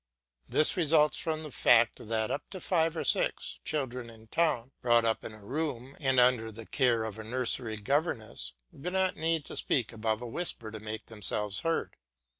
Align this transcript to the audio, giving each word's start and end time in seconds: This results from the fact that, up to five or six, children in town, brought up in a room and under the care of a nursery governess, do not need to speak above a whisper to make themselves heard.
This 0.49 0.75
results 0.75 1.19
from 1.19 1.43
the 1.43 1.51
fact 1.51 2.07
that, 2.07 2.31
up 2.31 2.49
to 2.49 2.59
five 2.59 2.97
or 2.97 3.03
six, 3.03 3.59
children 3.63 4.09
in 4.09 4.25
town, 4.29 4.71
brought 4.81 5.05
up 5.05 5.23
in 5.23 5.31
a 5.31 5.45
room 5.45 5.95
and 5.99 6.19
under 6.19 6.51
the 6.51 6.65
care 6.65 7.03
of 7.03 7.19
a 7.19 7.23
nursery 7.23 7.77
governess, 7.77 8.53
do 8.75 8.89
not 8.89 9.15
need 9.15 9.45
to 9.45 9.55
speak 9.55 9.93
above 9.93 10.23
a 10.23 10.27
whisper 10.27 10.71
to 10.71 10.79
make 10.79 11.05
themselves 11.05 11.59
heard. 11.59 11.97